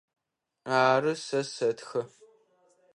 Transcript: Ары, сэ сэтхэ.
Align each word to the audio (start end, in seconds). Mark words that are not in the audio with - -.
Ары, 0.79 1.13
сэ 1.25 1.39
сэтхэ. 1.53 2.01